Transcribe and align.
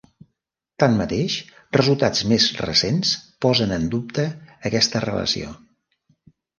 Tanmateix, 0.83 1.35
resultats 1.77 2.25
més 2.33 2.49
recents 2.65 3.13
posen 3.49 3.77
en 3.79 3.89
dubte 3.95 4.27
aquesta 4.73 5.07
relació. 5.09 5.57